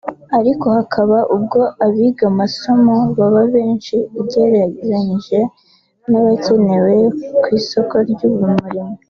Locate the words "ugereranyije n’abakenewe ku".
4.19-7.47